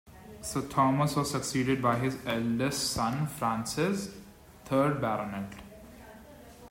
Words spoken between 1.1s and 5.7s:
was succeeded by his eldest son Francis, third Baronet.